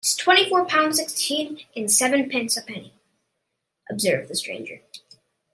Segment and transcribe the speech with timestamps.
[0.03, 2.95] "It's twenty-four pounds, sixteen, and sevenpence ha'penny,"
[3.87, 4.81] observed the stranger.